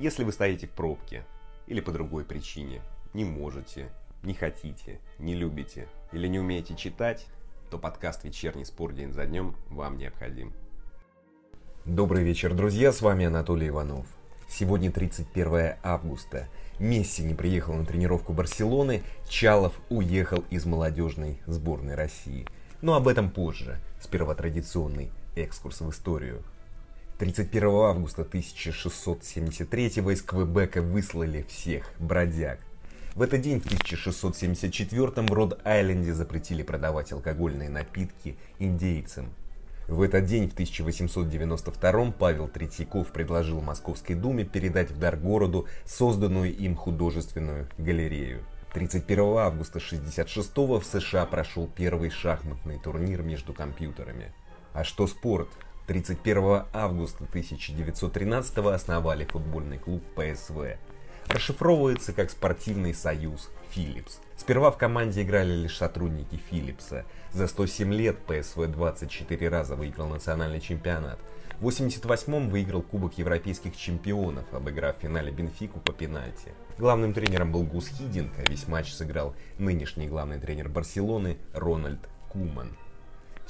Если 0.00 0.24
вы 0.24 0.32
стоите 0.32 0.66
в 0.66 0.70
пробке 0.70 1.26
или 1.66 1.82
по 1.82 1.92
другой 1.92 2.24
причине, 2.24 2.80
не 3.12 3.22
можете, 3.22 3.90
не 4.22 4.32
хотите, 4.32 4.98
не 5.18 5.34
любите 5.34 5.88
или 6.10 6.26
не 6.26 6.38
умеете 6.38 6.74
читать, 6.74 7.26
то 7.70 7.76
подкаст 7.76 8.24
«Вечерний 8.24 8.64
спор 8.64 8.94
день 8.94 9.12
за 9.12 9.26
днем» 9.26 9.54
вам 9.68 9.98
необходим. 9.98 10.54
Добрый 11.84 12.24
вечер, 12.24 12.54
друзья, 12.54 12.92
с 12.92 13.02
вами 13.02 13.26
Анатолий 13.26 13.68
Иванов. 13.68 14.06
Сегодня 14.48 14.90
31 14.90 15.74
августа. 15.82 16.48
Месси 16.78 17.22
не 17.22 17.34
приехал 17.34 17.74
на 17.74 17.84
тренировку 17.84 18.32
Барселоны, 18.32 19.02
Чалов 19.28 19.78
уехал 19.90 20.46
из 20.48 20.64
молодежной 20.64 21.42
сборной 21.44 21.94
России. 21.94 22.46
Но 22.80 22.94
об 22.94 23.06
этом 23.06 23.30
позже. 23.30 23.78
Сперва 24.00 24.34
традиционный 24.34 25.10
экскурс 25.36 25.82
в 25.82 25.90
историю. 25.90 26.42
31 27.20 27.68
августа 27.68 28.22
1673 28.22 29.86
из 29.86 30.22
Квебека 30.22 30.80
выслали 30.80 31.44
всех 31.50 31.92
бродяг. 31.98 32.60
В 33.14 33.20
этот 33.20 33.42
день, 33.42 33.60
в 33.60 33.66
1674 33.66 35.26
в 35.28 35.30
Род-Айленде 35.30 36.14
запретили 36.14 36.62
продавать 36.62 37.12
алкогольные 37.12 37.68
напитки 37.68 38.38
индейцам. 38.58 39.28
В 39.86 40.00
этот 40.00 40.24
день, 40.24 40.48
в 40.48 40.54
1892 40.54 42.12
Павел 42.12 42.48
Третьяков 42.48 43.08
предложил 43.08 43.60
Московской 43.60 44.16
думе 44.16 44.46
передать 44.46 44.90
в 44.90 44.98
дар 44.98 45.18
городу 45.18 45.66
созданную 45.84 46.56
им 46.56 46.74
художественную 46.74 47.68
галерею. 47.76 48.46
31 48.72 49.20
августа 49.36 49.78
1966 49.78 50.56
в 50.56 50.82
США 50.84 51.26
прошел 51.26 51.68
первый 51.68 52.08
шахматный 52.08 52.78
турнир 52.78 53.20
между 53.20 53.52
компьютерами. 53.52 54.32
А 54.72 54.84
что 54.84 55.06
спорт? 55.06 55.50
31 55.90 56.66
августа 56.72 57.24
1913 57.24 58.58
основали 58.58 59.24
футбольный 59.24 59.76
клуб 59.76 60.04
ПСВ. 60.14 60.78
Расшифровывается 61.26 62.12
как 62.12 62.30
спортивный 62.30 62.94
союз 62.94 63.50
«Филлипс». 63.70 64.20
Сперва 64.36 64.70
в 64.70 64.78
команде 64.78 65.22
играли 65.22 65.52
лишь 65.52 65.76
сотрудники 65.76 66.36
«Филлипса». 66.48 67.04
За 67.32 67.48
107 67.48 67.92
лет 67.92 68.18
ПСВ 68.20 68.68
24 68.68 69.48
раза 69.48 69.74
выиграл 69.74 70.06
национальный 70.06 70.60
чемпионат. 70.60 71.18
В 71.58 71.66
88-м 71.66 72.50
выиграл 72.50 72.82
Кубок 72.82 73.18
Европейских 73.18 73.76
чемпионов, 73.76 74.44
обыграв 74.54 74.96
в 74.96 75.00
финале 75.00 75.32
Бенфику 75.32 75.80
по 75.80 75.92
пенальти. 75.92 76.52
Главным 76.78 77.12
тренером 77.12 77.50
был 77.50 77.64
Гус 77.64 77.88
Хидинг, 77.88 78.30
а 78.38 78.48
весь 78.48 78.68
матч 78.68 78.92
сыграл 78.92 79.34
нынешний 79.58 80.06
главный 80.06 80.38
тренер 80.38 80.68
Барселоны 80.68 81.36
Рональд 81.52 82.08
Куман. 82.28 82.76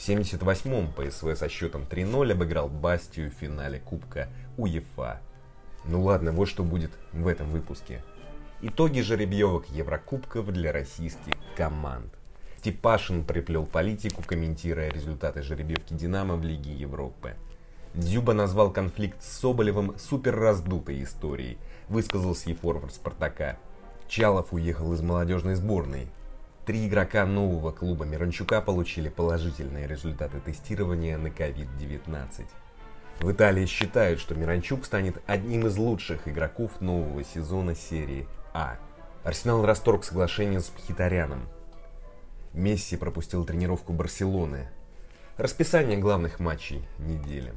В 0.00 0.08
78-м 0.08 0.94
ПСВ 0.94 1.36
со 1.36 1.50
счетом 1.50 1.82
3-0 1.82 2.32
обыграл 2.32 2.70
Бастию 2.70 3.30
в 3.30 3.34
финале 3.34 3.80
Кубка 3.80 4.30
УЕФА. 4.56 5.20
Ну 5.84 6.02
ладно, 6.02 6.32
вот 6.32 6.48
что 6.48 6.64
будет 6.64 6.92
в 7.12 7.28
этом 7.28 7.50
выпуске. 7.50 8.02
Итоги 8.62 9.00
жеребьевок 9.00 9.68
Еврокубков 9.68 10.50
для 10.52 10.72
российских 10.72 11.34
команд. 11.54 12.10
Степашин 12.60 13.24
приплел 13.24 13.66
политику, 13.66 14.22
комментируя 14.26 14.88
результаты 14.88 15.42
жеребьевки 15.42 15.92
«Динамо» 15.92 16.36
в 16.36 16.44
Лиге 16.44 16.72
Европы. 16.72 17.34
Дзюба 17.92 18.32
назвал 18.32 18.72
конфликт 18.72 19.22
с 19.22 19.26
Соболевым 19.26 19.98
суперраздутой 19.98 21.02
историей, 21.02 21.58
высказался 21.90 22.48
и 22.48 22.54
форвард 22.54 22.94
«Спартака». 22.94 23.58
Чалов 24.08 24.54
уехал 24.54 24.94
из 24.94 25.02
молодежной 25.02 25.56
сборной, 25.56 26.08
Три 26.66 26.86
игрока 26.86 27.24
нового 27.24 27.72
клуба 27.72 28.04
Миранчука 28.04 28.60
получили 28.60 29.08
положительные 29.08 29.86
результаты 29.86 30.40
тестирования 30.40 31.16
на 31.16 31.28
COVID-19. 31.28 32.44
В 33.20 33.32
Италии 33.32 33.64
считают, 33.64 34.20
что 34.20 34.34
Миранчук 34.34 34.84
станет 34.84 35.22
одним 35.26 35.66
из 35.66 35.76
лучших 35.78 36.28
игроков 36.28 36.80
нового 36.80 37.24
сезона 37.24 37.74
серии 37.74 38.28
А. 38.52 38.76
Арсенал 39.24 39.64
расторг 39.64 40.04
соглашение 40.04 40.60
с 40.60 40.66
Пхитаряном. 40.66 41.48
Месси 42.52 42.96
пропустил 42.96 43.44
тренировку 43.44 43.92
Барселоны. 43.94 44.68
Расписание 45.38 45.96
главных 45.96 46.40
матчей 46.40 46.86
недели. 46.98 47.54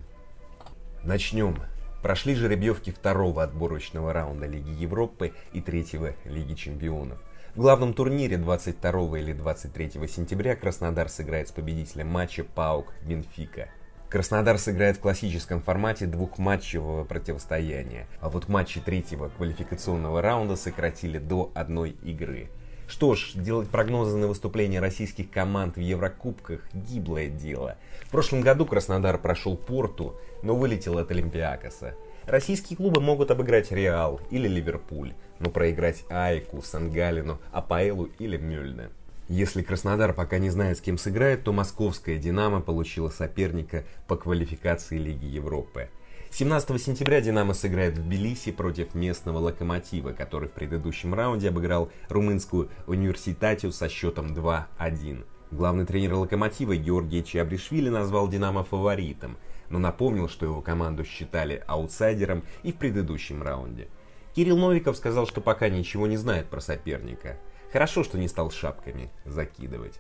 Начнем. 1.04 1.58
Прошли 2.02 2.36
жеребьевки 2.36 2.92
второго 2.92 3.44
отборочного 3.44 4.14
раунда 4.14 4.46
Лиги 4.46 4.72
Европы 4.72 5.34
и 5.52 5.62
третьего 5.62 6.14
Лиги 6.24 6.54
Чемпионов– 6.54 7.22
в 7.56 7.60
главном 7.60 7.94
турнире 7.94 8.38
22 8.38 9.20
или 9.20 9.32
23 9.32 10.08
сентября 10.08 10.56
Краснодар 10.56 11.08
сыграет 11.08 11.50
с 11.50 11.52
победителем 11.52 12.08
матча 12.08 12.44
ПАУК-Бенфика. 12.44 13.70
Краснодар 14.10 14.58
сыграет 14.58 14.98
в 14.98 15.02
классическом 15.02 15.62
формате 15.62 16.08
двухматчевого 16.08 17.04
противостояния, 17.04 18.08
а 18.22 18.30
вот 18.30 18.50
матчи 18.50 18.80
третьего 18.80 19.30
квалификационного 19.30 20.24
раунда 20.24 20.56
сократили 20.56 21.20
до 21.20 21.52
одной 21.54 21.92
игры. 22.02 22.50
Что 22.88 23.14
ж, 23.14 23.34
делать 23.36 23.70
прогнозы 23.70 24.18
на 24.18 24.28
выступления 24.28 24.80
российских 24.80 25.30
команд 25.30 25.76
в 25.76 25.80
Еврокубках– 25.80 26.62
гиблое 26.74 27.30
дело. 27.30 27.78
В 28.06 28.10
прошлом 28.10 28.42
году 28.42 28.66
Краснодар 28.66 29.20
прошел 29.20 29.56
Порту, 29.58 30.16
но 30.42 30.56
вылетел 30.56 30.98
от 30.98 31.12
Олимпиакоса. 31.12 31.96
Российские 32.26 32.78
клубы 32.78 33.02
могут 33.02 33.32
обыграть 33.32 33.72
Реал 33.72 34.22
или 34.32 34.48
Ливерпуль, 34.48 35.14
но 35.40 35.50
проиграть 35.50 36.06
Айку, 36.10 36.62
Сангалину, 36.62 37.40
Апаэлу 37.52 38.10
или 38.20 38.38
Мюльне. 38.38 38.90
Если 39.28 39.62
Краснодар 39.62 40.14
пока 40.14 40.38
не 40.38 40.50
знает, 40.50 40.78
с 40.78 40.82
кем 40.82 40.98
сыграет, 40.98 41.44
то 41.44 41.54
московская 41.54 42.18
«Динамо» 42.18 42.62
получила 42.62 43.10
соперника 43.10 43.84
по 44.08 44.16
квалификации 44.16 44.98
Лиги 44.98 45.26
Европы. 45.26 45.90
17 46.32 46.82
сентября 46.82 47.22
«Динамо» 47.22 47.54
сыграет 47.54 47.98
в 47.98 48.04
Тбилиси 48.04 48.52
против 48.52 48.96
местного 48.96 49.38
«Локомотива», 49.38 50.14
который 50.14 50.50
в 50.50 50.54
предыдущем 50.54 51.14
раунде 51.14 51.50
обыграл 51.50 51.92
румынскую 52.10 52.70
«Университатию» 52.88 53.72
со 53.72 53.88
счетом 53.88 54.34
2-1. 54.34 55.26
Главный 55.52 55.86
тренер 55.86 56.16
«Локомотива» 56.16 56.76
Георгий 56.76 57.24
Чабришвили 57.24 57.90
назвал 57.90 58.28
«Динамо» 58.28 58.64
фаворитом, 58.64 59.38
но 59.74 59.80
напомнил, 59.80 60.30
что 60.30 60.46
его 60.46 60.62
команду 60.62 61.04
считали 61.04 61.64
аутсайдером 61.66 62.44
и 62.62 62.72
в 62.72 62.76
предыдущем 62.76 63.42
раунде. 63.42 63.88
Кирилл 64.36 64.56
Новиков 64.56 64.96
сказал, 64.96 65.26
что 65.26 65.42
пока 65.42 65.68
ничего 65.68 66.06
не 66.06 66.16
знает 66.16 66.48
про 66.48 66.62
соперника. 66.62 67.40
Хорошо, 67.72 68.04
что 68.04 68.20
не 68.20 68.28
стал 68.28 68.52
шапками 68.52 69.10
закидывать. 69.26 70.00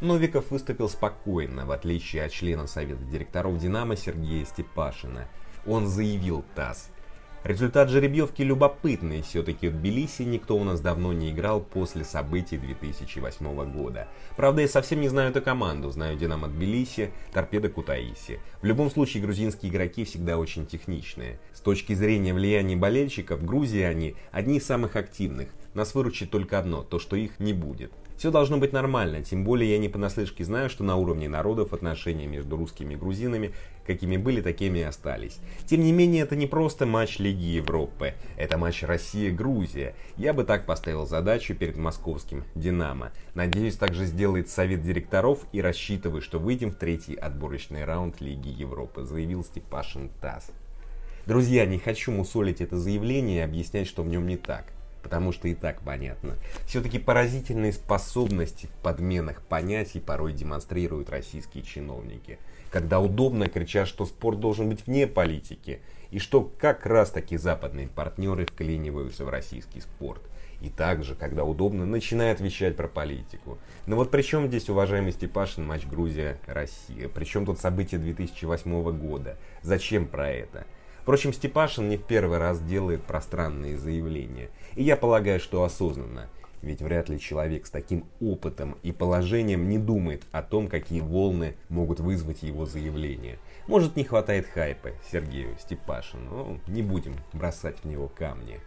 Новиков 0.00 0.50
выступил 0.50 0.88
спокойно, 0.88 1.64
в 1.64 1.70
отличие 1.70 2.24
от 2.24 2.32
члена 2.32 2.66
Совета 2.66 3.04
директоров 3.04 3.56
«Динамо» 3.56 3.94
Сергея 3.94 4.44
Степашина. 4.44 5.28
Он 5.64 5.86
заявил 5.86 6.44
ТАСС. 6.56 6.90
Результат 7.44 7.90
жеребьевки 7.90 8.40
любопытный, 8.40 9.20
все-таки 9.20 9.68
в 9.68 9.76
Тбилиси 9.76 10.22
никто 10.22 10.56
у 10.56 10.64
нас 10.64 10.80
давно 10.80 11.12
не 11.12 11.30
играл 11.30 11.60
после 11.60 12.02
событий 12.02 12.56
2008 12.56 13.70
года. 13.70 14.08
Правда, 14.34 14.62
я 14.62 14.68
совсем 14.68 15.02
не 15.02 15.10
знаю 15.10 15.30
эту 15.30 15.42
команду, 15.42 15.90
знаю 15.90 16.16
Динамо 16.16 16.48
Тбилиси, 16.48 17.10
Торпедо 17.34 17.68
Кутаиси. 17.68 18.40
В 18.62 18.64
любом 18.64 18.90
случае, 18.90 19.22
грузинские 19.22 19.70
игроки 19.70 20.06
всегда 20.06 20.38
очень 20.38 20.64
техничные. 20.64 21.38
С 21.52 21.60
точки 21.60 21.92
зрения 21.92 22.32
влияния 22.32 22.76
болельщиков, 22.76 23.44
Грузии 23.44 23.82
они 23.82 24.16
одни 24.32 24.56
из 24.56 24.64
самых 24.64 24.96
активных. 24.96 25.50
Нас 25.74 25.94
выручит 25.94 26.30
только 26.30 26.58
одно, 26.58 26.82
то 26.82 26.98
что 26.98 27.14
их 27.14 27.40
не 27.40 27.52
будет. 27.52 27.92
Все 28.24 28.30
должно 28.30 28.56
быть 28.56 28.72
нормально, 28.72 29.22
тем 29.22 29.44
более 29.44 29.72
я 29.72 29.76
не 29.76 29.90
понаслышке 29.90 30.44
знаю, 30.44 30.70
что 30.70 30.82
на 30.82 30.96
уровне 30.96 31.28
народов 31.28 31.74
отношения 31.74 32.26
между 32.26 32.56
русскими 32.56 32.94
и 32.94 32.96
грузинами 32.96 33.52
какими 33.86 34.16
были, 34.16 34.40
такими 34.40 34.78
и 34.78 34.82
остались. 34.82 35.40
Тем 35.66 35.82
не 35.82 35.92
менее, 35.92 36.22
это 36.22 36.34
не 36.34 36.46
просто 36.46 36.86
матч 36.86 37.18
Лиги 37.18 37.44
Европы, 37.44 38.14
это 38.38 38.56
матч 38.56 38.82
Россия-Грузия. 38.82 39.94
Я 40.16 40.32
бы 40.32 40.44
так 40.44 40.64
поставил 40.64 41.04
задачу 41.04 41.54
перед 41.54 41.76
московским 41.76 42.44
«Динамо». 42.54 43.12
Надеюсь, 43.34 43.76
также 43.76 44.06
сделает 44.06 44.48
совет 44.48 44.80
директоров 44.80 45.40
и 45.52 45.60
рассчитываю, 45.60 46.22
что 46.22 46.38
выйдем 46.38 46.70
в 46.70 46.76
третий 46.76 47.16
отборочный 47.16 47.84
раунд 47.84 48.22
Лиги 48.22 48.48
Европы, 48.48 49.02
заявил 49.02 49.44
Степашин 49.44 50.08
ТАСС. 50.22 50.50
Друзья, 51.26 51.66
не 51.66 51.78
хочу 51.78 52.10
мусолить 52.10 52.62
это 52.62 52.78
заявление 52.78 53.40
и 53.40 53.44
объяснять, 53.44 53.86
что 53.86 54.02
в 54.02 54.08
нем 54.08 54.26
не 54.26 54.38
так 54.38 54.73
потому 55.04 55.30
что 55.30 55.46
и 55.46 55.54
так 55.54 55.82
понятно. 55.82 56.34
Все-таки 56.66 56.98
поразительные 56.98 57.72
способности 57.72 58.66
в 58.66 58.82
подменах 58.82 59.42
понятий 59.42 60.00
порой 60.00 60.32
демонстрируют 60.32 61.10
российские 61.10 61.62
чиновники. 61.62 62.38
Когда 62.72 62.98
удобно 62.98 63.48
кричат, 63.48 63.86
что 63.86 64.06
спорт 64.06 64.40
должен 64.40 64.68
быть 64.68 64.86
вне 64.86 65.06
политики, 65.06 65.80
и 66.10 66.18
что 66.18 66.42
как 66.58 66.86
раз 66.86 67.10
таки 67.10 67.36
западные 67.36 67.86
партнеры 67.86 68.46
вклиниваются 68.46 69.24
в 69.24 69.28
российский 69.28 69.80
спорт. 69.80 70.22
И 70.60 70.70
также, 70.70 71.14
когда 71.14 71.44
удобно, 71.44 71.84
начинают 71.84 72.40
вещать 72.40 72.74
про 72.74 72.88
политику. 72.88 73.58
Но 73.86 73.96
вот 73.96 74.10
при 74.10 74.22
чем 74.22 74.48
здесь, 74.48 74.70
уважаемый 74.70 75.12
Степашин, 75.12 75.66
матч 75.66 75.84
Грузия-Россия? 75.84 77.08
Причем 77.08 77.44
тут 77.44 77.60
события 77.60 77.98
2008 77.98 78.98
года? 78.98 79.36
Зачем 79.62 80.06
про 80.06 80.30
это? 80.30 80.66
Впрочем, 81.04 81.34
Степашин 81.34 81.90
не 81.90 81.98
в 81.98 82.02
первый 82.02 82.38
раз 82.38 82.62
делает 82.62 83.04
пространные 83.04 83.76
заявления. 83.76 84.48
И 84.74 84.82
я 84.82 84.96
полагаю, 84.96 85.38
что 85.38 85.62
осознанно. 85.62 86.30
Ведь 86.62 86.80
вряд 86.80 87.10
ли 87.10 87.20
человек 87.20 87.66
с 87.66 87.70
таким 87.70 88.06
опытом 88.22 88.78
и 88.82 88.90
положением 88.90 89.68
не 89.68 89.76
думает 89.76 90.22
о 90.32 90.42
том, 90.42 90.66
какие 90.66 91.02
волны 91.02 91.56
могут 91.68 92.00
вызвать 92.00 92.42
его 92.42 92.64
заявление. 92.64 93.38
Может 93.66 93.96
не 93.96 94.04
хватает 94.04 94.46
хайпа 94.46 94.92
Сергею 95.12 95.58
Степашину, 95.60 96.30
но 96.30 96.58
не 96.72 96.80
будем 96.80 97.16
бросать 97.34 97.80
в 97.80 97.84
него 97.84 98.08
камни. 98.08 98.62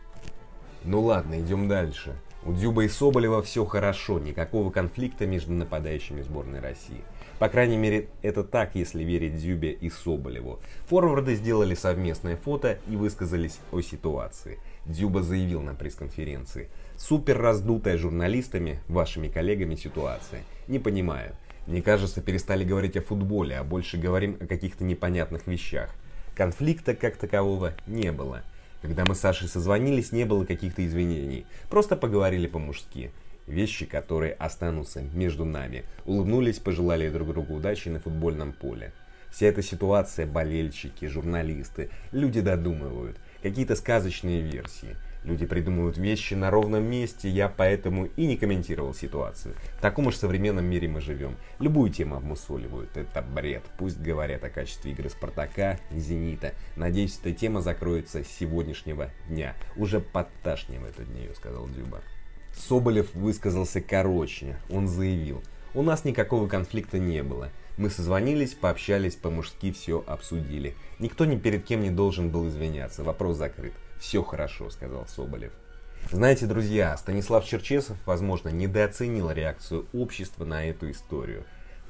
Ну 0.83 1.01
ладно, 1.01 1.39
идем 1.41 1.67
дальше. 1.67 2.15
У 2.45 2.53
Дзюба 2.53 2.83
и 2.83 2.87
Соболева 2.87 3.41
все 3.41 3.65
хорошо, 3.65 4.19
никакого 4.19 4.69
конфликта 4.69 5.25
между 5.25 5.53
нападающими 5.53 6.21
сборной 6.21 6.59
России. 6.59 7.01
По 7.39 7.49
крайней 7.49 7.77
мере, 7.77 8.07
это 8.23 8.43
так, 8.43 8.73
если 8.73 9.03
верить 9.03 9.35
Дзюбе 9.35 9.71
и 9.71 9.89
Соболеву. 9.89 10.59
Форварды 10.87 11.35
сделали 11.35 11.75
совместное 11.75 12.35
фото 12.35 12.79
и 12.89 12.95
высказались 12.95 13.59
о 13.71 13.81
ситуации. 13.81 14.59
Дзюба 14.85 15.21
заявил 15.21 15.61
на 15.61 15.75
пресс-конференции. 15.75 16.69
Супер 16.97 17.37
раздутая 17.37 17.97
журналистами, 17.97 18.79
вашими 18.87 19.27
коллегами 19.27 19.75
ситуация. 19.75 20.41
Не 20.67 20.79
понимаю. 20.79 21.35
Мне 21.67 21.83
кажется, 21.83 22.21
перестали 22.21 22.63
говорить 22.63 22.97
о 22.97 23.01
футболе, 23.01 23.57
а 23.57 23.63
больше 23.63 23.97
говорим 23.97 24.37
о 24.39 24.47
каких-то 24.47 24.83
непонятных 24.83 25.45
вещах. 25.45 25.93
Конфликта 26.33 26.95
как 26.95 27.17
такового 27.17 27.73
не 27.85 28.11
было. 28.11 28.43
Когда 28.81 29.03
мы 29.05 29.15
с 29.15 29.19
Сашей 29.19 29.47
созвонились, 29.47 30.11
не 30.11 30.23
было 30.23 30.45
каких-то 30.45 30.85
извинений. 30.85 31.45
Просто 31.69 31.95
поговорили 31.95 32.47
по-мужски. 32.47 33.11
Вещи, 33.47 33.85
которые 33.85 34.33
останутся 34.33 35.01
между 35.01 35.45
нами. 35.45 35.85
Улыбнулись, 36.05 36.59
пожелали 36.59 37.09
друг 37.09 37.29
другу 37.29 37.55
удачи 37.55 37.87
на 37.89 37.99
футбольном 37.99 38.51
поле. 38.51 38.91
Вся 39.31 39.47
эта 39.47 39.61
ситуация, 39.61 40.25
болельщики, 40.25 41.05
журналисты, 41.05 41.89
люди 42.11 42.41
додумывают. 42.41 43.17
Какие-то 43.41 43.75
сказочные 43.75 44.41
версии. 44.41 44.95
Люди 45.23 45.45
придумывают 45.45 45.97
вещи 45.97 46.35
на 46.35 46.49
ровном 46.49 46.83
месте, 46.83 47.27
я 47.29 47.49
поэтому 47.49 48.05
и 48.05 48.25
не 48.25 48.37
комментировал 48.37 48.93
ситуацию. 48.93 49.55
В 49.77 49.81
таком 49.81 50.07
уж 50.07 50.15
современном 50.15 50.65
мире 50.65 50.87
мы 50.87 51.01
живем. 51.01 51.35
Любую 51.59 51.91
тему 51.91 52.15
обмусоливают. 52.15 52.95
Это 52.95 53.21
бред. 53.21 53.63
Пусть 53.77 53.99
говорят 53.99 54.43
о 54.43 54.49
качестве 54.49 54.91
игры 54.91 55.09
Спартака 55.09 55.79
Зенита. 55.91 56.53
Надеюсь, 56.75 57.19
эта 57.19 57.33
тема 57.33 57.61
закроется 57.61 58.23
с 58.23 58.27
сегодняшнего 58.27 59.09
дня. 59.27 59.55
Уже 59.75 59.99
подташнивает 59.99 60.99
от 60.99 61.09
нее, 61.09 61.33
сказал 61.35 61.67
Дюба. 61.67 62.01
Соболев 62.57 63.13
высказался 63.13 63.81
короче. 63.81 64.57
Он 64.69 64.87
заявил, 64.87 65.43
у 65.73 65.83
нас 65.83 66.05
никакого 66.05 66.47
конфликта 66.47 66.97
не 66.97 67.21
было. 67.23 67.49
Мы 67.77 67.91
созвонились, 67.91 68.55
пообщались, 68.55 69.15
по-мужски 69.15 69.71
все 69.71 70.03
обсудили. 70.07 70.75
Никто 70.97 71.25
ни 71.25 71.37
перед 71.37 71.63
кем 71.63 71.83
не 71.83 71.91
должен 71.91 72.29
был 72.29 72.47
извиняться. 72.47 73.03
Вопрос 73.03 73.37
закрыт. 73.37 73.73
Все 73.99 74.23
хорошо, 74.23 74.71
сказал 74.71 75.05
Соболев. 75.07 75.51
Знаете, 76.11 76.45
друзья, 76.45 76.95
Станислав 76.97 77.45
Черчесов, 77.45 77.97
возможно, 78.05 78.49
недооценил 78.49 79.29
реакцию 79.29 79.85
общества 79.93 80.45
на 80.45 80.65
эту 80.65 80.89
историю. 80.89 81.43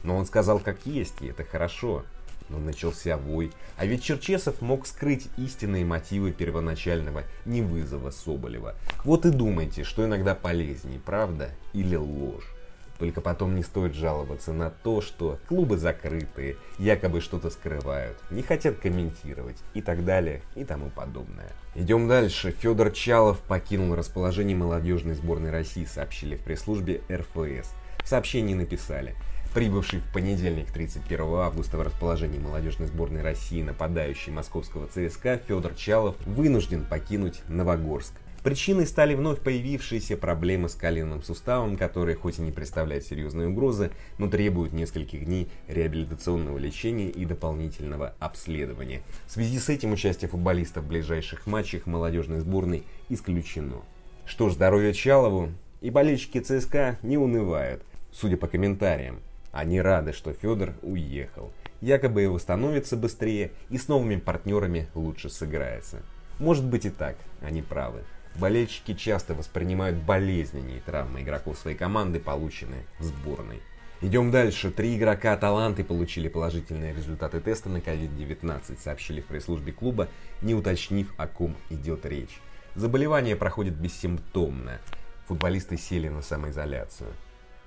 Но 0.04 0.18
он 0.18 0.26
сказал 0.26 0.60
как 0.60 0.86
есть, 0.86 1.22
и 1.22 1.28
это 1.28 1.44
хорошо. 1.44 2.04
Но 2.50 2.60
начался 2.60 3.18
вой. 3.18 3.52
А 3.76 3.86
ведь 3.86 4.04
Черчесов 4.04 4.62
мог 4.62 4.88
скрыть 4.88 5.28
истинные 5.38 5.86
мотивы 5.86 6.32
первоначального 6.32 7.24
невызова 7.46 8.12
Соболева. 8.12 8.76
Вот 9.04 9.26
и 9.26 9.32
думайте, 9.32 9.84
что 9.84 10.06
иногда 10.06 10.36
полезнее, 10.36 11.00
правда 11.00 11.50
или 11.74 11.96
ложь. 11.96 12.54
Только 13.00 13.22
потом 13.22 13.56
не 13.56 13.64
стоит 13.64 13.94
жаловаться 13.94 14.54
на 14.54 14.70
то, 14.70 15.02
что 15.02 15.40
клубы 15.48 15.78
закрытые, 15.78 16.58
якобы 16.80 17.22
что-то 17.22 17.50
скрывают, 17.50 18.18
не 18.32 18.42
хотят 18.42 18.78
комментировать 18.78 19.58
и 19.74 19.82
так 19.82 20.04
далее 20.04 20.42
и 20.56 20.64
тому 20.64 20.90
подобное. 20.90 21.52
Идем 21.76 22.08
дальше. 22.08 22.52
Федор 22.52 22.92
Чалов 22.92 23.40
покинул 23.42 23.96
расположение 23.96 24.58
молодежной 24.58 25.14
сборной 25.14 25.52
России, 25.52 25.86
сообщили 25.86 26.36
в 26.36 26.44
пресс-службе 26.44 27.02
РФС. 27.12 27.72
В 28.04 28.08
сообщении 28.08 28.56
написали. 28.56 29.16
Прибывший 29.54 30.00
в 30.00 30.14
понедельник 30.14 30.72
31 30.72 31.22
августа 31.36 31.78
в 31.78 31.82
расположении 31.82 32.38
молодежной 32.38 32.88
сборной 32.88 33.22
России 33.22 33.64
нападающий 33.64 34.32
московского 34.32 34.88
ЦСКА 34.88 35.42
Федор 35.48 35.74
Чалов 35.74 36.16
вынужден 36.26 36.86
покинуть 36.86 37.42
Новогорск. 37.48 38.14
Причиной 38.44 38.86
стали 38.86 39.14
вновь 39.16 39.42
появившиеся 39.42 40.16
проблемы 40.16 40.70
с 40.70 40.76
коленным 40.76 41.22
суставом, 41.22 41.76
которые 41.76 42.16
хоть 42.16 42.40
и 42.40 42.42
не 42.42 42.52
представляют 42.52 43.04
серьезной 43.04 43.48
угрозы, 43.48 43.92
но 44.20 44.30
требуют 44.30 44.74
нескольких 44.74 45.26
дней 45.26 45.50
реабилитационного 45.68 46.58
лечения 46.58 47.10
и 47.10 47.26
дополнительного 47.26 48.14
обследования. 48.20 49.02
В 49.26 49.32
связи 49.32 49.60
с 49.60 49.70
этим 49.70 49.92
участие 49.92 50.30
футболиста 50.30 50.82
в 50.82 50.88
ближайших 50.88 51.46
матчах 51.48 51.88
молодежной 51.88 52.40
сборной 52.40 52.84
исключено. 53.10 53.82
Что 54.26 54.50
ж, 54.50 54.54
здоровья 54.54 54.94
Чалову 54.94 55.50
и 55.82 55.90
болельщики 55.90 56.40
ЦСКА 56.40 57.00
не 57.02 57.18
унывают. 57.18 57.84
Судя 58.14 58.38
по 58.38 58.48
комментариям, 58.48 59.20
они 59.58 59.82
рады, 59.82 60.14
что 60.14 60.34
Федор 60.34 60.76
уехал. 60.84 61.52
Якобы 61.82 62.24
и 62.24 62.28
восстановится 62.28 62.96
быстрее 62.96 63.52
и 63.70 63.80
с 63.80 63.88
новыми 63.88 64.18
партнерами 64.18 64.88
лучше 64.94 65.30
сыграется. 65.30 66.04
Может 66.38 66.64
быть 66.66 66.86
и 66.86 66.92
так, 66.92 67.16
они 67.42 67.64
правы. 67.64 68.04
Болельщики 68.36 68.94
часто 68.94 69.34
воспринимают 69.34 69.98
болезненнее 69.98 70.80
травмы 70.82 71.22
игроков 71.22 71.58
своей 71.58 71.76
команды, 71.76 72.20
полученные 72.20 72.86
в 73.00 73.04
сборной. 73.06 73.60
Идем 74.02 74.30
дальше. 74.30 74.70
Три 74.70 74.96
игрока 74.96 75.36
Таланты 75.36 75.84
получили 75.84 76.28
положительные 76.28 76.94
результаты 76.94 77.42
теста 77.42 77.68
на 77.68 77.78
COVID-19, 77.78 78.80
сообщили 78.80 79.22
в 79.22 79.26
пресс-службе 79.26 79.72
клуба, 79.72 80.08
не 80.44 80.54
уточнив, 80.54 81.12
о 81.18 81.26
ком 81.26 81.56
идет 81.72 82.06
речь. 82.06 82.40
Заболевание 82.76 83.36
проходит 83.36 83.74
бессимптомно. 83.74 84.78
Футболисты 85.26 85.78
сели 85.78 86.10
на 86.10 86.22
самоизоляцию. 86.22 87.10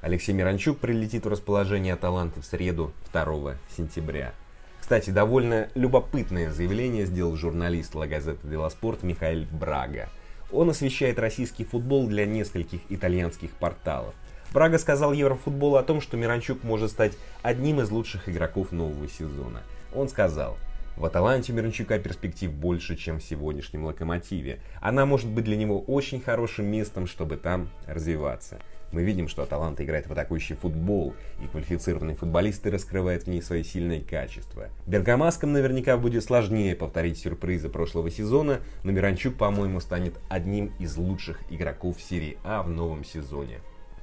Алексей 0.00 0.32
Миранчук 0.32 0.78
прилетит 0.78 1.24
в 1.26 1.28
расположение 1.28 1.94
Аталанты 1.94 2.40
в 2.40 2.44
среду 2.44 2.92
2 3.12 3.56
сентября. 3.76 4.32
Кстати, 4.80 5.10
довольно 5.10 5.68
любопытное 5.74 6.50
заявление 6.50 7.06
сделал 7.06 7.36
журналист 7.36 7.94
La 7.94 8.08
Gazzetta 8.08 8.42
dello 8.42 8.70
Sport 8.70 9.00
Михаил 9.02 9.46
Брага– 9.50 10.08
он 10.52 10.70
освещает 10.70 11.18
российский 11.18 11.64
футбол 11.64 12.08
для 12.08 12.26
нескольких 12.26 12.80
итальянских 12.88 13.50
порталов. 13.52 14.14
Брага 14.52 14.78
сказал 14.78 15.12
Еврофутболу 15.12 15.76
о 15.76 15.82
том, 15.84 16.00
что 16.00 16.16
Миранчук 16.16 16.64
может 16.64 16.90
стать 16.90 17.16
одним 17.42 17.80
из 17.80 17.90
лучших 17.90 18.28
игроков 18.28 18.72
нового 18.72 19.06
сезона. 19.08 19.62
Он 19.94 20.08
сказал, 20.08 20.56
в 20.96 21.04
Аталанте 21.04 21.52
Миранчука 21.52 21.98
перспектив 22.00 22.52
больше, 22.52 22.96
чем 22.96 23.20
в 23.20 23.22
сегодняшнем 23.22 23.84
Локомотиве. 23.84 24.60
Она 24.80 25.06
может 25.06 25.30
быть 25.30 25.44
для 25.44 25.56
него 25.56 25.80
очень 25.80 26.20
хорошим 26.20 26.66
местом, 26.66 27.06
чтобы 27.06 27.36
там 27.36 27.70
развиваться. 27.86 28.58
Мы 28.92 29.04
видим, 29.04 29.28
что 29.28 29.42
Аталанта 29.42 29.84
играет 29.84 30.08
в 30.08 30.12
атакующий 30.12 30.56
футбол, 30.56 31.14
и 31.42 31.46
квалифицированные 31.46 32.16
футболисты 32.16 32.70
раскрывают 32.70 33.24
в 33.24 33.26
ней 33.28 33.40
свои 33.40 33.62
сильные 33.62 34.00
качества. 34.00 34.68
Бергамаскам 34.86 35.52
наверняка 35.52 35.96
будет 35.96 36.24
сложнее 36.24 36.74
повторить 36.74 37.18
сюрпризы 37.18 37.68
прошлого 37.68 38.10
сезона, 38.10 38.60
но 38.82 38.90
Миранчук, 38.90 39.36
по-моему, 39.36 39.80
станет 39.80 40.14
одним 40.28 40.72
из 40.80 40.96
лучших 40.96 41.40
игроков 41.50 42.00
серии 42.00 42.38
А 42.42 42.62
в 42.62 42.68
новом 42.68 43.04
сезоне. 43.04 43.60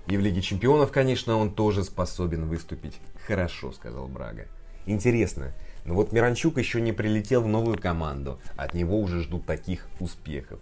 И 0.07 0.15
в 0.15 0.21
Лиге 0.21 0.41
Чемпионов, 0.41 0.91
конечно, 0.93 1.35
он 1.35 1.53
тоже 1.53 1.83
способен 1.83 2.47
выступить 2.47 2.97
хорошо, 3.25 3.73
сказал 3.73 4.07
Брага. 4.07 4.47
Интересно, 4.85 5.51
но 5.83 5.95
вот 5.95 6.13
Миранчук 6.13 6.57
еще 6.57 6.79
не 6.79 6.93
прилетел 6.93 7.41
в 7.41 7.47
новую 7.47 7.77
команду, 7.77 8.39
от 8.55 8.73
него 8.73 8.97
уже 9.01 9.21
ждут 9.21 9.45
таких 9.45 9.85
успехов. 9.99 10.59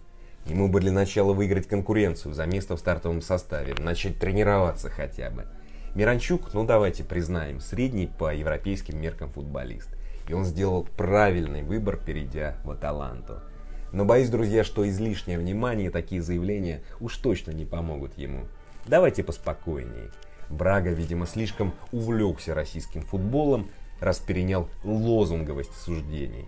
Ему 0.48 0.68
бы 0.68 0.80
для 0.80 0.92
начала 0.92 1.32
выиграть 1.32 1.66
конкуренцию 1.66 2.32
за 2.32 2.46
место 2.46 2.76
в 2.76 2.78
стартовом 2.78 3.20
составе, 3.20 3.74
начать 3.78 4.18
тренироваться 4.18 4.88
хотя 4.88 5.30
бы. 5.30 5.46
Миранчук, 5.96 6.54
ну 6.54 6.64
давайте 6.64 7.02
признаем, 7.02 7.58
средний 7.58 8.06
по 8.06 8.32
европейским 8.32 9.00
меркам 9.00 9.30
футболист. 9.30 9.88
И 10.28 10.34
он 10.34 10.44
сделал 10.44 10.86
правильный 10.96 11.62
выбор, 11.62 11.96
перейдя 11.96 12.56
в 12.64 12.70
Аталанту. 12.70 13.40
Но 13.92 14.04
боюсь, 14.04 14.28
друзья, 14.28 14.62
что 14.62 14.88
излишнее 14.88 15.38
внимание 15.38 15.90
такие 15.90 16.22
заявления 16.22 16.82
уж 17.00 17.16
точно 17.16 17.50
не 17.50 17.64
помогут 17.64 18.16
ему. 18.16 18.44
Давайте 18.86 19.24
поспокойнее. 19.24 20.10
Брага, 20.48 20.90
видимо, 20.90 21.26
слишком 21.26 21.74
увлекся 21.90 22.54
российским 22.54 23.02
футболом, 23.02 23.68
раз 23.98 24.18
перенял 24.20 24.68
лозунговость 24.84 25.74
суждений. 25.80 26.46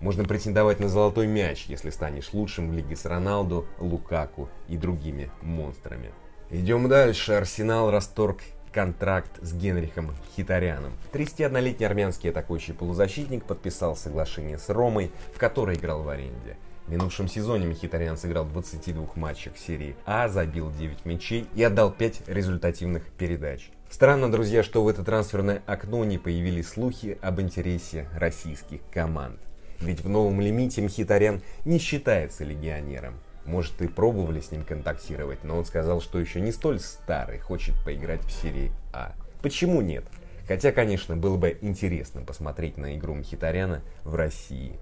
Можно 0.00 0.24
претендовать 0.24 0.78
на 0.78 0.88
золотой 0.88 1.26
мяч, 1.26 1.66
если 1.66 1.90
станешь 1.90 2.32
лучшим 2.32 2.70
в 2.70 2.72
лиге 2.72 2.94
с 2.94 3.04
Роналду, 3.04 3.66
Лукаку 3.78 4.48
и 4.68 4.76
другими 4.76 5.30
монстрами. 5.42 6.12
Идем 6.50 6.88
дальше. 6.88 7.32
Арсенал 7.32 7.90
расторг 7.90 8.38
контракт 8.72 9.30
с 9.42 9.52
Генрихом 9.52 10.14
Хитаряном. 10.36 10.92
31-летний 11.12 11.84
армянский 11.84 12.30
атакующий 12.30 12.74
полузащитник 12.74 13.44
подписал 13.44 13.96
соглашение 13.96 14.58
с 14.58 14.68
Ромой, 14.68 15.10
в 15.34 15.38
которой 15.38 15.76
играл 15.76 16.02
в 16.02 16.08
аренде. 16.08 16.56
В 16.86 16.90
минувшем 16.90 17.28
сезоне 17.28 17.66
Мхитарян 17.66 18.16
сыграл 18.16 18.44
в 18.44 18.52
22 18.52 19.08
матчах 19.16 19.58
серии 19.58 19.94
А, 20.06 20.28
забил 20.28 20.70
9 20.70 21.04
мячей 21.04 21.46
и 21.54 21.62
отдал 21.62 21.90
5 21.90 22.28
результативных 22.28 23.04
передач. 23.18 23.70
Странно, 23.90 24.30
друзья, 24.30 24.62
что 24.62 24.82
в 24.82 24.88
это 24.88 25.04
трансферное 25.04 25.62
окно 25.66 26.04
не 26.04 26.18
появились 26.18 26.68
слухи 26.68 27.18
об 27.20 27.40
интересе 27.40 28.08
российских 28.14 28.80
команд. 28.90 29.38
Ведь 29.80 30.02
в 30.02 30.08
новом 30.08 30.40
лимите 30.40 30.82
Мхитарян 30.82 31.42
не 31.64 31.78
считается 31.78 32.44
легионером. 32.44 33.14
Может, 33.44 33.80
и 33.80 33.88
пробовали 33.88 34.40
с 34.40 34.50
ним 34.50 34.62
контактировать, 34.64 35.42
но 35.44 35.56
он 35.56 35.64
сказал, 35.64 36.00
что 36.00 36.18
еще 36.18 36.40
не 36.40 36.52
столь 36.52 36.80
старый, 36.80 37.38
хочет 37.38 37.74
поиграть 37.84 38.22
в 38.24 38.30
серии 38.30 38.70
А. 38.92 39.14
Почему 39.40 39.80
нет? 39.80 40.04
Хотя, 40.46 40.72
конечно, 40.72 41.16
было 41.16 41.36
бы 41.36 41.56
интересно 41.60 42.22
посмотреть 42.22 42.76
на 42.76 42.96
игру 42.96 43.14
Мхитаряна 43.14 43.82
в 44.04 44.14
России. 44.14 44.78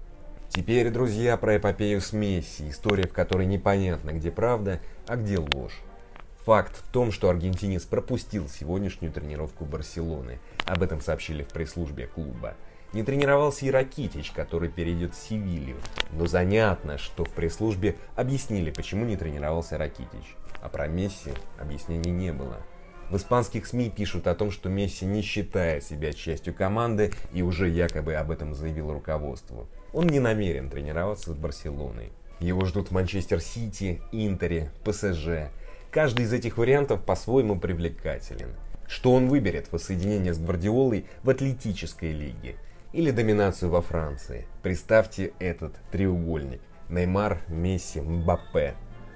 Теперь, 0.49 0.89
друзья, 0.89 1.37
про 1.37 1.57
эпопею 1.57 2.01
с 2.01 2.13
Месси, 2.13 2.69
история, 2.69 3.07
в 3.07 3.13
которой 3.13 3.45
непонятно, 3.45 4.11
где 4.11 4.31
правда, 4.31 4.79
а 5.05 5.17
где 5.17 5.37
ложь. 5.37 5.81
Факт 6.45 6.77
в 6.77 6.91
том, 6.91 7.11
что 7.11 7.29
аргентинец 7.29 7.83
пропустил 7.83 8.47
сегодняшнюю 8.47 9.11
тренировку 9.11 9.65
Барселоны. 9.65 10.39
Об 10.65 10.81
этом 10.81 11.01
сообщили 11.01 11.43
в 11.43 11.49
пресс-службе 11.49 12.07
клуба. 12.07 12.55
Не 12.93 13.03
тренировался 13.03 13.65
и 13.65 13.71
Ракитич, 13.71 14.31
который 14.31 14.69
перейдет 14.69 15.13
в 15.13 15.17
Севилью. 15.17 15.77
Но 16.11 16.25
занятно, 16.25 16.97
что 16.97 17.25
в 17.25 17.29
пресс-службе 17.31 17.95
объяснили, 18.15 18.71
почему 18.71 19.05
не 19.05 19.17
тренировался 19.17 19.77
Ракитич. 19.77 20.35
А 20.61 20.69
про 20.69 20.87
Месси 20.87 21.31
объяснений 21.59 22.11
не 22.11 22.31
было. 22.31 22.57
В 23.09 23.17
испанских 23.17 23.67
СМИ 23.67 23.89
пишут 23.89 24.27
о 24.27 24.35
том, 24.35 24.51
что 24.51 24.69
Месси 24.69 25.05
не 25.05 25.21
считает 25.21 25.83
себя 25.83 26.13
частью 26.13 26.53
команды 26.53 27.13
и 27.33 27.41
уже 27.41 27.69
якобы 27.69 28.15
об 28.15 28.31
этом 28.31 28.53
заявил 28.53 28.91
руководству. 28.91 29.67
Он 29.93 30.07
не 30.07 30.19
намерен 30.19 30.69
тренироваться 30.69 31.31
с 31.31 31.35
Барселоной. 31.35 32.11
Его 32.39 32.65
ждут 32.65 32.89
в 32.89 32.91
Манчестер 32.91 33.41
Сити, 33.41 34.01
Интере, 34.11 34.71
ПСЖ. 34.83 35.49
Каждый 35.91 36.25
из 36.25 36.33
этих 36.33 36.57
вариантов 36.57 37.03
по-своему 37.03 37.57
привлекателен. 37.57 38.53
Что 38.87 39.13
он 39.13 39.27
выберет? 39.27 39.71
Воссоединение 39.71 40.33
с 40.33 40.37
Гвардиолой 40.37 41.05
в 41.23 41.29
атлетической 41.29 42.11
лиге– 42.11 42.55
или 42.93 43.11
доминацию 43.11 43.69
во 43.69 43.81
Франции. 43.81 44.45
Представьте 44.63 45.33
этот 45.39 45.73
треугольник. 45.91 46.61
Неймар, 46.89 47.41
Месси, 47.47 47.99
Мбаппе. 47.99 48.75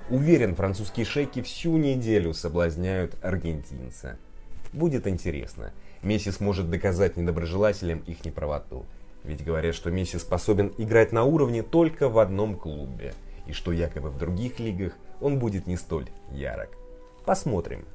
Уверен, 0.10 0.56
французские 0.56 1.06
шейки 1.06 1.42
всю 1.42 1.78
неделю 1.78 2.34
соблазняют 2.34 3.16
аргентинца. 3.24 4.18
Будет 4.74 5.08
интересно. 5.08 5.72
Месси 6.04 6.32
сможет 6.32 6.70
доказать 6.70 7.16
недоброжелателям 7.16 8.00
их 8.00 8.25
неправоту. 8.25 8.86
Ведь 9.24 9.44
говорят, 9.44 9.75
что 9.75 9.92
Месси 9.92 10.18
способен 10.18 10.74
играть 10.78 11.12
на 11.12 11.24
уровне 11.24 11.63
только 11.63 12.10
в 12.10 12.20
одном 12.20 12.56
клубе. 12.56 13.13
И 13.48 13.54
что 13.54 13.72
якобы 13.72 14.10
в 14.10 14.18
других 14.18 14.60
лигах 14.60 14.94
он 15.22 15.40
будет 15.40 15.68
не 15.68 15.78
столь 15.78 16.10
ярок. 16.32 16.70
Посмотрим. 17.25 17.86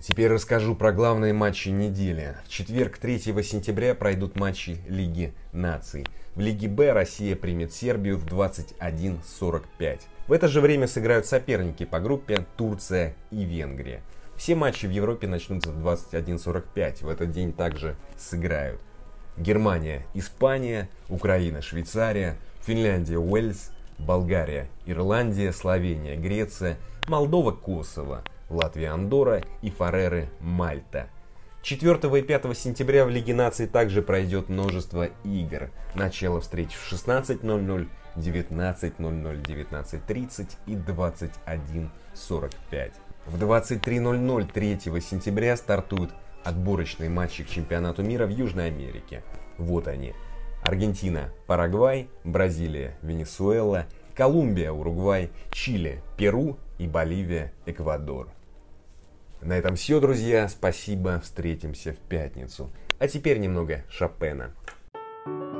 Теперь 0.00 0.28
расскажу 0.28 0.74
про 0.74 0.92
главные 0.92 1.34
матчи 1.34 1.68
недели. 1.68 2.34
В 2.46 2.48
четверг, 2.48 2.96
3 2.96 3.18
сентября, 3.42 3.94
пройдут 3.94 4.34
матчи 4.34 4.78
Лиги 4.88 5.34
наций. 5.52 6.06
В 6.34 6.40
Лиге 6.40 6.68
Б 6.68 6.92
Россия 6.92 7.36
примет 7.36 7.74
Сербию 7.74 8.16
в 8.16 8.24
21.45. 8.24 10.00
В 10.26 10.32
это 10.32 10.48
же 10.48 10.62
время 10.62 10.86
сыграют 10.86 11.26
соперники 11.26 11.84
по 11.84 12.00
группе 12.00 12.46
Турция 12.56 13.14
и 13.30 13.44
Венгрия. 13.44 14.00
Все 14.36 14.54
матчи 14.54 14.86
в 14.86 14.90
Европе 14.90 15.26
начнутся 15.26 15.70
в 15.70 15.86
21.45. 15.86 17.04
В 17.04 17.08
этот 17.10 17.30
день 17.30 17.52
также 17.52 17.94
сыграют 18.16 18.80
Германия, 19.36 20.06
Испания, 20.14 20.88
Украина, 21.10 21.60
Швейцария, 21.60 22.38
Финляндия, 22.62 23.18
Уэльс, 23.18 23.70
Болгария, 23.98 24.70
Ирландия, 24.86 25.52
Словения, 25.52 26.16
Греция, 26.16 26.78
Молдова, 27.06 27.50
Косово, 27.52 28.24
Латвия, 28.50 28.90
Андора 28.90 29.42
и 29.62 29.70
Фареры, 29.70 30.28
Мальта. 30.40 31.08
4 31.62 32.18
и 32.18 32.22
5 32.22 32.56
сентября 32.56 33.04
в 33.04 33.10
Лиге 33.10 33.34
наций 33.34 33.66
также 33.66 34.00
пройдет 34.02 34.48
множество 34.48 35.08
игр. 35.24 35.70
Начало 35.94 36.40
встреч 36.40 36.70
в 36.72 36.92
16.00, 36.92 37.88
19.00, 38.16 39.42
19.30 39.42 40.48
и 40.66 40.74
21.45. 40.74 42.92
В 43.26 43.42
23.00 43.42 44.52
3 44.52 44.78
сентября 45.00 45.56
стартуют 45.56 46.12
отборочные 46.42 47.10
матчи 47.10 47.44
к 47.44 47.48
чемпионату 47.48 48.02
мира 48.02 48.26
в 48.26 48.30
Южной 48.30 48.68
Америке. 48.68 49.22
Вот 49.58 49.86
они. 49.86 50.14
Аргентина, 50.62 51.30
Парагвай, 51.46 52.08
Бразилия, 52.24 52.96
Венесуэла, 53.02 53.84
Колумбия, 54.14 54.72
Уругвай, 54.72 55.30
Чили, 55.52 56.02
Перу 56.16 56.56
и 56.78 56.86
Боливия, 56.86 57.52
Эквадор. 57.66 58.30
На 59.42 59.54
этом 59.54 59.76
все, 59.76 60.00
друзья. 60.00 60.48
Спасибо. 60.48 61.20
Встретимся 61.20 61.92
в 61.92 61.98
пятницу. 61.98 62.70
А 62.98 63.08
теперь 63.08 63.38
немного 63.38 63.84
Шопена. 63.88 64.54
thank 65.26 65.54
you 65.54 65.59